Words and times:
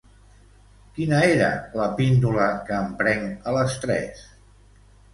Quina 0.95 1.19
era 1.33 1.51
la 1.81 1.87
píndola 2.01 2.49
que 2.71 2.77
em 2.81 2.91
prenc 3.05 3.49
a 3.53 3.57
les 3.61 3.81
tres? 3.87 4.29